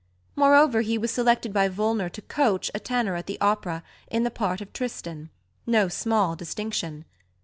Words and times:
Moreover, 0.35 0.81
he 0.81 0.97
was 0.97 1.11
selected 1.11 1.53
by 1.53 1.69
Wüllner 1.69 2.09
to 2.13 2.23
"coach" 2.23 2.71
a 2.73 2.79
tenor 2.79 3.13
at 3.15 3.27
the 3.27 3.39
Opera 3.39 3.83
in 4.07 4.23
the 4.23 4.31
part 4.31 4.59
of 4.59 4.73
Tristan 4.73 5.29
no 5.67 5.89
small 5.89 6.35
distinction. 6.35 7.05